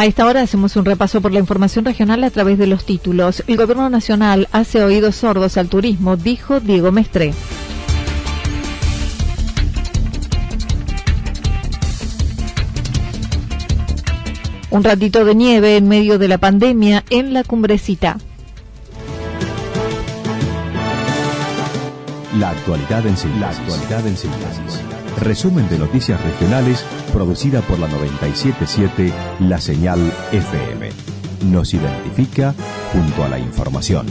[0.00, 3.44] A esta hora hacemos un repaso por la información regional a través de los títulos.
[3.46, 7.34] El Gobierno Nacional hace oídos sordos al turismo, dijo Diego Mestre.
[14.70, 18.16] Un ratito de nieve en medio de la pandemia en la cumbrecita.
[22.38, 24.80] La actualidad en síntesis.
[25.20, 30.00] Resumen de noticias regionales producida por la 977 La Señal
[30.32, 30.90] FM.
[31.46, 32.54] Nos identifica
[32.92, 34.06] junto a la información.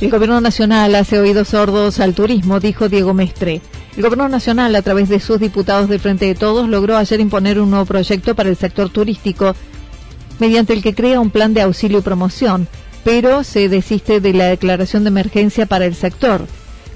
[0.00, 3.62] El Gobierno Nacional hace oídos sordos al turismo, dijo Diego Mestre.
[3.96, 7.60] El Gobierno Nacional, a través de sus diputados de Frente de Todos, logró ayer imponer
[7.60, 9.54] un nuevo proyecto para el sector turístico,
[10.40, 12.68] mediante el que crea un plan de auxilio y promoción
[13.04, 16.46] pero se desiste de la declaración de emergencia para el sector.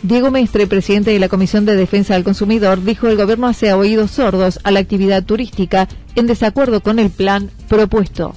[0.02, 4.12] Diego Mestre, presidente de la Comisión de Defensa del Consumidor, dijo el gobierno hace oídos
[4.12, 8.34] sordos a la actividad turística en desacuerdo con el plan propuesto.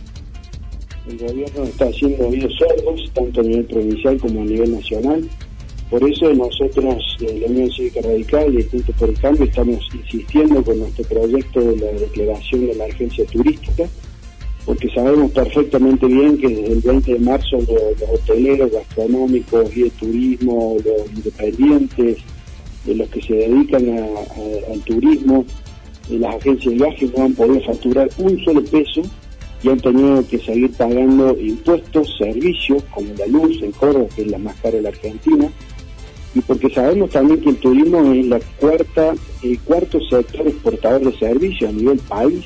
[1.08, 5.30] El gobierno está haciendo oídos sordos, tanto a nivel provincial como a nivel nacional.
[5.90, 10.64] Por eso nosotros, de la Unión Cívica Radical y Juntos por el Cambio, estamos insistiendo
[10.64, 13.88] con nuestro proyecto de la declaración de emergencia turística
[14.66, 19.90] porque sabemos perfectamente bien que desde el 20 de marzo los, hoteleros, gastronómicos, y de
[19.92, 22.18] turismo, los independientes,
[22.86, 23.90] de los que se dedican
[24.72, 25.46] al turismo,
[26.10, 29.02] las agencias de viajes no han podido facturar un solo peso
[29.64, 34.28] y han tenido que seguir pagando impuestos, servicios, como la luz en Córdoba, que es
[34.28, 35.50] la más cara de la Argentina,
[36.34, 39.14] y porque sabemos también que el turismo es la cuarta,
[39.44, 42.46] el cuarto sector exportador de servicios a nivel país,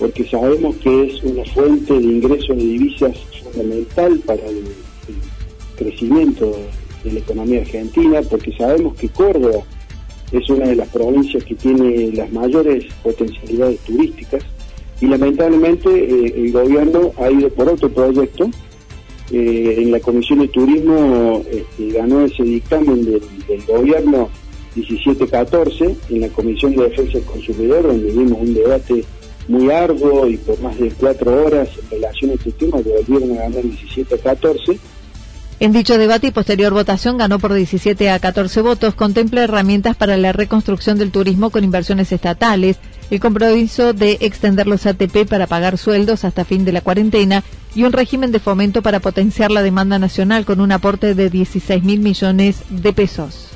[0.00, 4.64] porque sabemos que es una fuente de ingreso de divisas fundamental para el,
[5.76, 6.54] crecimiento
[7.04, 9.62] de la economía argentina, porque sabemos que Córdoba
[10.30, 14.42] es una de las provincias que tiene las mayores potencialidades turísticas
[15.00, 18.50] y lamentablemente eh, el gobierno ha ido por otro proyecto.
[19.32, 24.28] Eh, en la Comisión de Turismo este, ganó ese dictamen del, del gobierno
[24.74, 29.04] 1714 en la Comisión de Defensa del Consumidor, donde vimos un debate
[29.50, 33.36] muy arduo y por más de cuatro horas en relación a este tema que volvieron
[33.36, 34.78] a ganar 17 a 14.
[35.58, 40.16] En dicho debate y posterior votación ganó por 17 a 14 votos, contempla herramientas para
[40.16, 42.78] la reconstrucción del turismo con inversiones estatales,
[43.10, 47.42] el compromiso de extender los ATP para pagar sueldos hasta fin de la cuarentena
[47.74, 51.82] y un régimen de fomento para potenciar la demanda nacional con un aporte de 16
[51.82, 53.48] mil millones de pesos.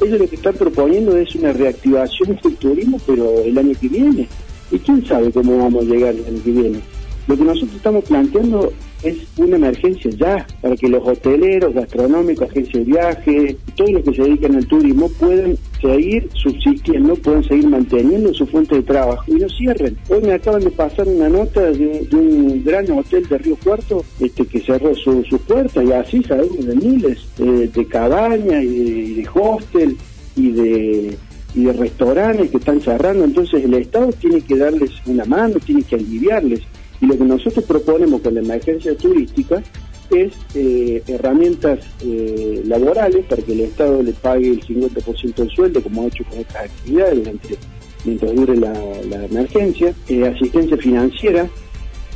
[0.00, 4.28] Ellos lo que están proponiendo es una reactivación del turismo, pero el año que viene.
[4.70, 6.80] Y quién sabe cómo vamos a llegar el año que viene.
[7.26, 8.72] Lo que nosotros estamos planteando
[9.02, 14.14] es una emergencia ya, para que los hoteleros, gastronómicos, agencias de viaje, todos los que
[14.14, 19.34] se dedican al turismo puedan seguir subsistiendo, puedan seguir manteniendo su fuente de trabajo y
[19.34, 19.96] no cierren.
[20.08, 24.46] Hoy me acaban de pasar una nota de, un gran hotel de Río Cuarto este,
[24.46, 29.28] que cerró sus su puertas y así sabemos de miles eh, de cabañas y de
[29.34, 29.96] hostel
[30.36, 31.18] y de
[31.54, 35.82] y de restaurantes que están cerrando, entonces el Estado tiene que darles una mano, tiene
[35.82, 36.60] que aliviarles.
[37.00, 39.62] Y lo que nosotros proponemos con la emergencia turística
[40.10, 45.82] es eh, herramientas eh, laborales para que el Estado le pague el 50% del sueldo,
[45.82, 47.56] como ha hecho con otras actividades durante,
[48.04, 51.48] mientras dure la, emergencia, eh, asistencia financiera,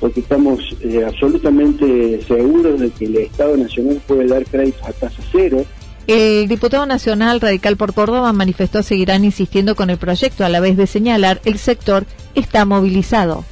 [0.00, 0.60] porque estamos
[1.04, 5.64] absolutamente seguros de que el Estado Nacional puede dar créditos a tasa cero.
[6.08, 10.78] El diputado nacional radical por Córdoba manifestó seguirán insistiendo con el proyecto a la vez
[10.78, 13.44] de señalar el sector está movilizado.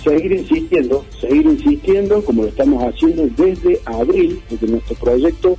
[0.00, 5.58] Seguir insistiendo, seguir insistiendo como lo estamos haciendo desde abril, porque nuestro proyecto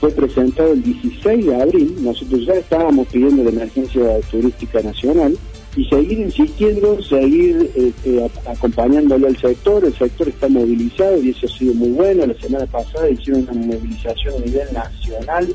[0.00, 5.36] fue presentado el 16 de abril, nosotros ya estábamos pidiendo la emergencia turística nacional,
[5.76, 9.84] y seguir insistiendo, seguir este, acompañándolo al sector.
[9.84, 12.26] El sector está movilizado y eso ha sido muy bueno.
[12.26, 15.54] La semana pasada hicieron una movilización a nivel nacional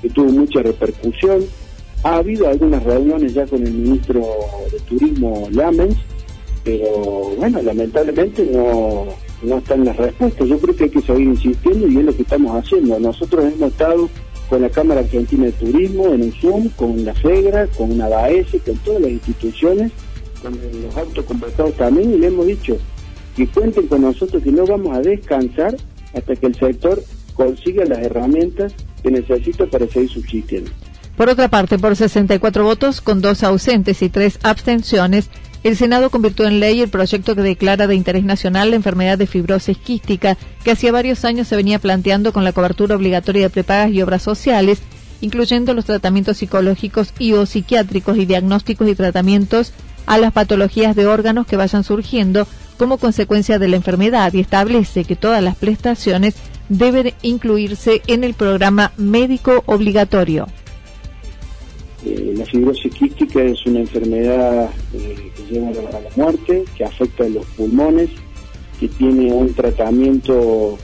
[0.00, 1.44] que tuvo mucha repercusión.
[2.04, 4.24] Ha habido algunas reuniones ya con el ministro
[4.72, 5.96] de Turismo Lamens,
[6.64, 9.06] pero bueno, lamentablemente no,
[9.42, 10.48] no están las respuestas.
[10.48, 12.98] Yo creo que hay que seguir insistiendo y es lo que estamos haciendo.
[13.00, 14.08] Nosotros hemos estado
[14.48, 18.46] con la Cámara Argentina de Turismo en un Zoom, con la FEGRA, con una BAES,
[18.64, 19.92] con todas las instituciones,
[20.42, 22.76] con los autoconvocados también, y le hemos dicho
[23.36, 25.76] que cuenten con nosotros, que no vamos a descansar
[26.14, 27.02] hasta que el sector
[27.34, 28.72] consiga las herramientas
[29.02, 30.70] que necesita para seguir subsistiendo.
[31.16, 35.30] Por otra parte, por 64 votos, con dos ausentes y tres abstenciones,
[35.64, 39.26] el Senado convirtió en ley el proyecto que declara de interés nacional la enfermedad de
[39.26, 43.90] fibrosis quística, que hacía varios años se venía planteando con la cobertura obligatoria de prepagas
[43.90, 44.80] y obras sociales,
[45.20, 49.72] incluyendo los tratamientos psicológicos y o psiquiátricos y diagnósticos y tratamientos
[50.06, 52.46] a las patologías de órganos que vayan surgiendo
[52.78, 56.36] como consecuencia de la enfermedad y establece que todas las prestaciones
[56.68, 60.46] deben incluirse en el programa médico obligatorio.
[62.04, 67.24] Eh, la fibrosis quística es una enfermedad eh, que lleva a la muerte, que afecta
[67.24, 68.10] a los pulmones,
[68.78, 70.78] que tiene un tratamiento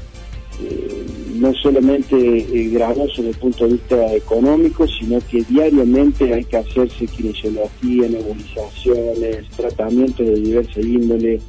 [0.61, 1.07] eh,
[1.37, 7.07] no solamente gravoso desde el punto de vista económico, sino que diariamente hay que hacerse
[7.07, 11.41] kinesiología, nebulizaciones, tratamientos de diversa índole,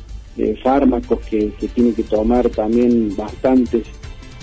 [0.61, 3.83] fármacos que, tienen que tomar también bastantes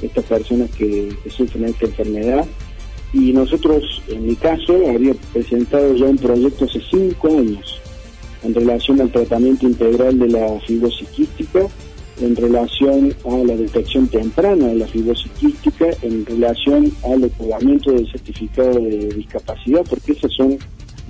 [0.00, 2.46] estas personas que sufren esta enfermedad
[3.12, 7.80] y nosotros, en mi caso, había presentado ya un proyecto hace cinco años
[8.42, 11.66] en relación al tratamiento integral de la fibrosis quística,
[12.20, 18.10] en relación a la detección temprana de la fibrosis quística, en relación al otorgamiento del
[18.10, 20.58] certificado de discapacidad, porque esas son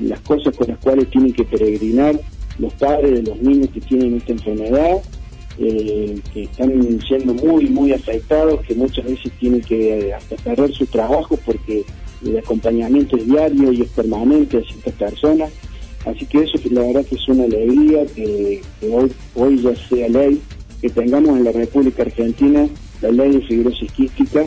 [0.00, 2.18] las cosas con las cuales tienen que peregrinar
[2.58, 5.02] los padres de los niños que tienen esta enfermedad,
[5.58, 10.72] eh, que están siendo muy, muy afectados, que muchas veces tienen que eh, hasta perder
[10.72, 11.84] su trabajo porque
[12.24, 15.50] el acompañamiento es diario y es permanente a ciertas personas.
[16.06, 18.60] Así que eso la verdad que es una alegría que,
[18.90, 20.40] hoy, hoy ya sea ley,
[20.80, 22.66] que tengamos en la República Argentina
[23.00, 24.46] la ley de fibrosis quística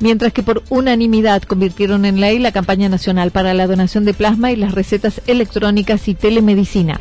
[0.00, 4.52] mientras que por unanimidad convirtieron en ley la campaña nacional para la donación de plasma
[4.52, 7.00] y las recetas electrónicas y telemedicina.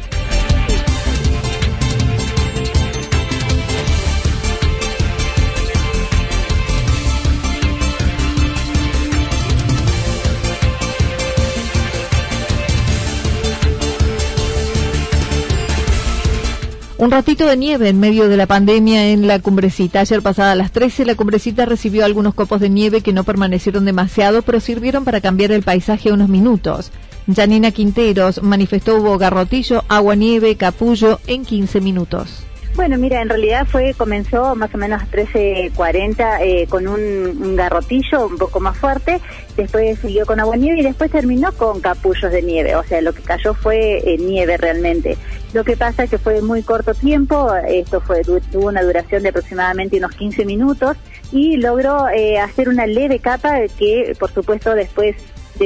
[17.04, 20.00] Un ratito de nieve en medio de la pandemia en la cumbrecita.
[20.00, 23.84] Ayer pasada a las 13 la cumbrecita recibió algunos copos de nieve que no permanecieron
[23.84, 26.94] demasiado, pero sirvieron para cambiar el paisaje unos minutos.
[27.28, 32.46] Janina Quinteros manifestó hubo garrotillo, agua nieve, capullo en 15 minutos.
[32.76, 38.26] Bueno, mira, en realidad fue comenzó más o menos a 13.40 eh, con un, garrotillo
[38.26, 39.22] un poco más fuerte,
[39.56, 43.14] después siguió con agua nieve y después terminó con capullos de nieve, o sea, lo
[43.14, 45.20] que cayó fue eh, nieve realmente.
[45.54, 49.30] Lo que pasa es que fue muy corto tiempo, esto fue tuvo una duración de
[49.30, 50.98] aproximadamente unos 15 minutos
[51.32, 55.16] y logró eh, hacer una leve capa que, por supuesto, después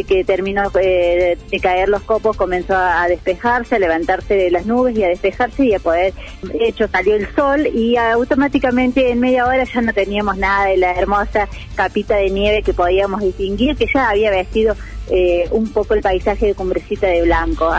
[0.04, 4.98] que terminó eh, de caer los copos comenzó a despejarse, a levantarse de las nubes
[4.98, 6.14] y a despejarse y a poder,
[6.44, 10.78] de hecho salió el sol y automáticamente en media hora ya no teníamos nada de
[10.78, 14.76] la hermosa capita de nieve que podíamos distinguir, que ya había vestido
[15.10, 17.72] eh, un poco el paisaje de Cumbrecita de Blanco.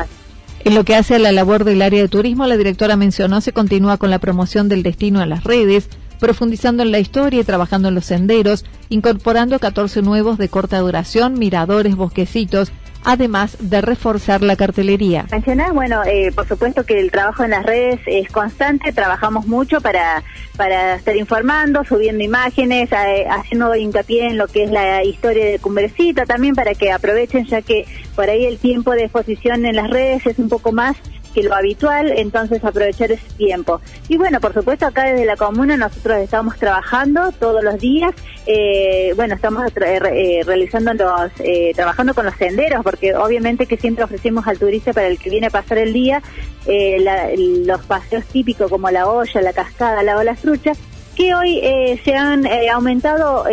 [0.65, 3.53] En lo que hace a la labor del área de turismo, la directora mencionó se
[3.53, 7.89] continúa con la promoción del destino en las redes, profundizando en la historia y trabajando
[7.89, 12.73] en los senderos, incorporando 14 nuevos de corta duración, miradores, bosquecitos,
[13.05, 15.27] además de reforzar la cartelería.
[15.31, 19.81] Mencionar, bueno, eh, por supuesto que el trabajo en las redes es constante, trabajamos mucho
[19.81, 20.23] para,
[20.57, 25.59] para estar informando, subiendo imágenes, eh, haciendo hincapié en lo que es la historia de
[25.59, 29.91] Cumbrecita, también para que aprovechen, ya que por ahí el tiempo de exposición en las
[29.91, 30.97] redes es un poco más
[31.35, 33.81] que lo habitual, entonces aprovechar ese tiempo.
[34.09, 38.15] Y bueno, por supuesto acá desde la comuna nosotros estamos trabajando todos los días,
[38.47, 44.05] eh, bueno, estamos eh, realizando los, eh, trabajando con los senderos, porque obviamente que siempre
[44.05, 46.23] ofrecemos al turista para el que viene a pasar el día
[47.67, 50.73] los paseos típicos como la olla, la cascada, la ola trucha,
[51.17, 51.63] que hoy
[52.05, 53.45] se han aumentado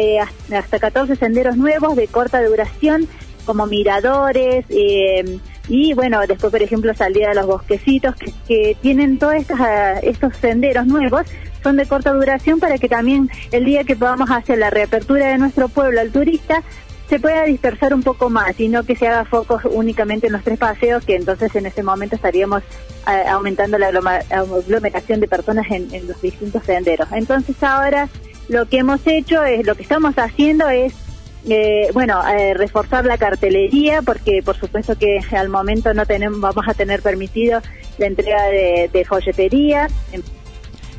[0.54, 3.08] hasta 14 senderos nuevos de corta duración,
[3.46, 8.16] como miradores, eh, y bueno, después, por ejemplo, salida de los bosquecitos
[8.48, 11.24] que, tienen todos estos, ah, estos senderos nuevos,
[11.64, 15.38] son de corta duración para que también el día que podamos hacer la reapertura de
[15.38, 16.62] nuestro pueblo al turista,
[17.10, 20.44] se pueda dispersar un poco más y no que se haga focos únicamente en los
[20.44, 22.64] tres paseos, que entonces en ese momento estaríamos
[23.06, 27.08] ah, aumentando la aglomeración de personas en, en los distintos senderos.
[27.12, 28.10] Entonces ahora
[28.48, 30.94] lo que hemos hecho es, lo que estamos haciendo es
[31.48, 36.66] eh, bueno, eh, reforzar la cartelería porque por supuesto que al momento no tenemos, vamos
[36.68, 37.62] a tener permitido
[37.98, 39.88] la entrega de, de folletería.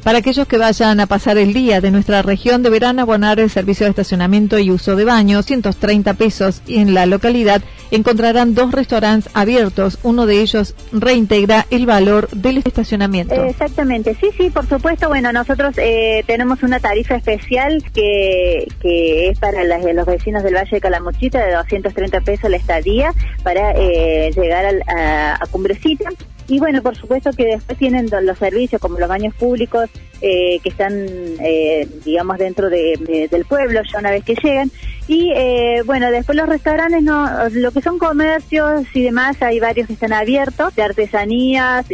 [0.07, 3.87] Para aquellos que vayan a pasar el día de nuestra región deberán abonar el servicio
[3.87, 7.61] de estacionamiento y uso de baño, 130 pesos, y en la localidad
[7.91, 9.99] encontrarán dos restaurantes abiertos.
[10.05, 13.35] Uno de ellos reintegra el valor del estacionamiento.
[13.35, 15.09] Exactamente, sí, sí, por supuesto.
[15.09, 20.71] Bueno, nosotros eh, tenemos una tarifa especial que, que es para los vecinos del Valle
[20.71, 26.11] de Calamuchita de 230 pesos la estadía para eh, llegar a, a Cumbrecita
[26.49, 29.91] y bueno, por supuesto que después tienen los servicios como los baños públicos
[30.23, 34.71] eh, que están, eh, digamos, dentro de, del pueblo ya una vez que llegan.
[35.09, 39.89] Y eh, bueno, después los restaurantes, no, lo que son comercios y demás, hay varios
[39.89, 41.87] que están abiertos, de artesanías,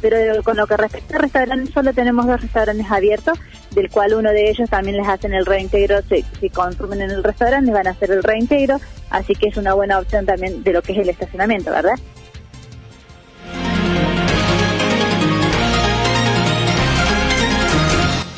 [0.00, 3.38] pero con lo que respecta a restaurantes, solo tenemos dos restaurantes abiertos,
[3.74, 7.24] del cual uno de ellos también les hacen el reintegro, si, si consumen en el
[7.24, 10.82] restaurante, van a hacer el reintegro, así que es una buena opción también de lo
[10.82, 11.94] que es el estacionamiento, ¿verdad?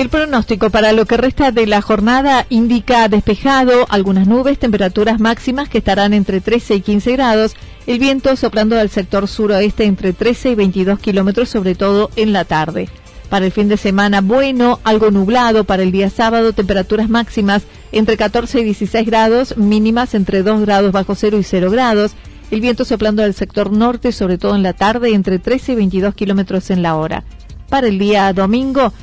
[0.00, 5.68] El pronóstico para lo que resta de la jornada indica despejado, algunas nubes, temperaturas máximas
[5.68, 7.54] que estarán entre 13 y 15 grados,
[7.86, 12.46] el viento soplando del sector suroeste entre 13 y 22 kilómetros, sobre todo en la
[12.46, 12.88] tarde.
[13.28, 15.64] Para el fin de semana, bueno, algo nublado.
[15.64, 20.92] Para el día sábado, temperaturas máximas entre 14 y 16 grados, mínimas entre 2 grados
[20.92, 22.12] bajo cero y 0 grados.
[22.50, 26.14] El viento soplando del sector norte, sobre todo en la tarde, entre 13 y 22
[26.14, 27.22] kilómetros en la hora.
[27.68, 28.94] Para el día domingo,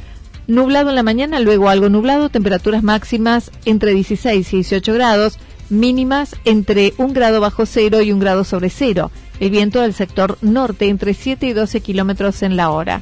[0.47, 5.39] Nublado en la mañana, luego algo nublado, temperaturas máximas entre 16 y 18 grados,
[5.69, 9.11] mínimas entre 1 grado bajo cero y 1 grado sobre cero.
[9.41, 13.01] El viento del sector norte entre 7 y 12 kilómetros en la hora.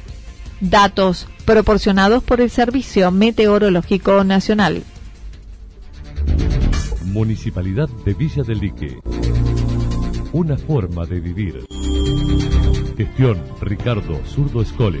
[0.60, 4.82] Datos proporcionados por el Servicio Meteorológico Nacional.
[7.04, 8.98] Municipalidad de Villa del Lique.
[10.32, 11.64] Una forma de vivir.
[12.96, 15.00] Gestión Ricardo Zurdo Escole.